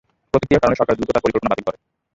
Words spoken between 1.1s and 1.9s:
তার পরিকল্পনা বাতিল করে।